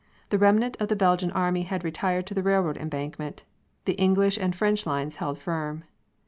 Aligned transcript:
The 0.29 0.39
remnant 0.39 0.77
of 0.81 0.87
the 0.87 0.95
Belgian 0.95 1.29
Army 1.33 1.61
had 1.61 1.83
retired 1.83 2.25
to 2.25 2.33
the 2.33 2.41
railroad 2.41 2.75
embankment. 2.75 3.43
The 3.85 3.93
English 4.01 4.35
and 4.35 4.55
French 4.55 4.87
lines 4.87 5.17
held 5.17 5.37
firm. 5.37 5.83